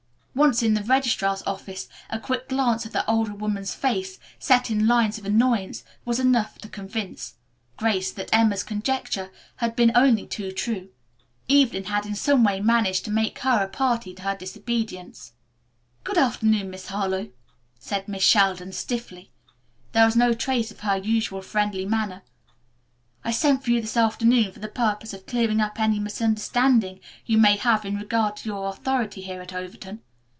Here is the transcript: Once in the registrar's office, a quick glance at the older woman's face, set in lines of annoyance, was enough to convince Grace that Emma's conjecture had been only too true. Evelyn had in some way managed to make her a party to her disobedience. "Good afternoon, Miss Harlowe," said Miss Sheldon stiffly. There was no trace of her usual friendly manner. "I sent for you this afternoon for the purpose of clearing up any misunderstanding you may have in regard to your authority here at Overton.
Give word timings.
Once 0.33 0.63
in 0.63 0.75
the 0.75 0.83
registrar's 0.83 1.43
office, 1.45 1.89
a 2.09 2.17
quick 2.17 2.47
glance 2.47 2.85
at 2.85 2.93
the 2.93 3.05
older 3.05 3.33
woman's 3.33 3.75
face, 3.75 4.17
set 4.39 4.71
in 4.71 4.87
lines 4.87 5.17
of 5.17 5.25
annoyance, 5.25 5.83
was 6.05 6.21
enough 6.21 6.57
to 6.57 6.69
convince 6.69 7.35
Grace 7.75 8.13
that 8.13 8.33
Emma's 8.33 8.63
conjecture 8.63 9.29
had 9.57 9.75
been 9.75 9.91
only 9.93 10.25
too 10.25 10.49
true. 10.49 10.87
Evelyn 11.49 11.83
had 11.83 12.05
in 12.05 12.15
some 12.15 12.45
way 12.45 12.61
managed 12.61 13.03
to 13.03 13.11
make 13.11 13.39
her 13.39 13.61
a 13.65 13.67
party 13.67 14.13
to 14.13 14.21
her 14.21 14.33
disobedience. 14.37 15.33
"Good 16.05 16.17
afternoon, 16.17 16.69
Miss 16.69 16.87
Harlowe," 16.87 17.29
said 17.77 18.07
Miss 18.07 18.23
Sheldon 18.23 18.71
stiffly. 18.71 19.31
There 19.91 20.05
was 20.05 20.15
no 20.15 20.33
trace 20.33 20.71
of 20.71 20.79
her 20.79 20.95
usual 20.95 21.41
friendly 21.41 21.85
manner. 21.85 22.23
"I 23.21 23.31
sent 23.31 23.65
for 23.65 23.71
you 23.71 23.81
this 23.81 23.97
afternoon 23.97 24.53
for 24.53 24.61
the 24.61 24.69
purpose 24.69 25.13
of 25.13 25.25
clearing 25.25 25.59
up 25.59 25.77
any 25.77 25.99
misunderstanding 25.99 27.01
you 27.25 27.37
may 27.37 27.57
have 27.57 27.83
in 27.83 27.97
regard 27.97 28.37
to 28.37 28.47
your 28.47 28.69
authority 28.69 29.21
here 29.23 29.41
at 29.41 29.51
Overton. 29.51 29.99